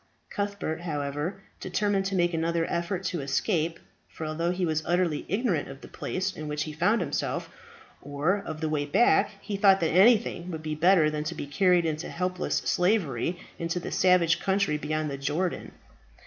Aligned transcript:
Cuthbert, 0.31 0.81
however, 0.81 1.43
determined 1.59 2.05
to 2.05 2.15
make 2.15 2.33
another 2.33 2.65
effort 2.67 3.03
to 3.03 3.21
escape; 3.21 3.79
for 4.09 4.25
although 4.25 4.49
he 4.49 4.65
was 4.65 4.81
utterly 4.83 5.25
ignorant 5.29 5.67
of 5.69 5.81
the 5.81 5.87
place 5.87 6.35
in 6.35 6.47
which 6.47 6.63
he 6.63 6.73
found 6.73 7.01
himself, 7.01 7.51
or 8.01 8.39
of 8.43 8.61
the 8.61 8.67
way 8.69 8.83
back, 8.87 9.29
he 9.41 9.57
thought 9.57 9.79
that 9.79 9.91
anything 9.91 10.49
would 10.49 10.63
be 10.63 10.73
better 10.73 11.11
than 11.11 11.23
to 11.25 11.35
be 11.35 11.45
carried 11.45 11.85
into 11.85 12.09
helpless 12.09 12.55
slavery 12.65 13.39
into 13.59 13.79
the 13.79 13.91
savage 13.91 14.39
country 14.39 14.75
beyond 14.75 15.11
the 15.11 15.19
Jordan. 15.19 15.71